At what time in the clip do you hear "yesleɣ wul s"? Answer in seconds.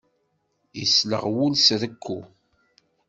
0.79-1.67